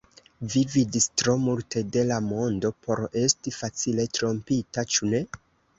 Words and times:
Vi 0.53 0.61
vidis 0.75 1.07
tro 1.21 1.35
multe 1.43 1.83
de 1.97 2.07
la 2.13 2.19
mondo 2.31 2.73
por 2.87 3.05
esti 3.25 3.57
facile 3.61 4.09
trompita; 4.19 4.91
ĉu 4.97 5.15
ne? 5.15 5.27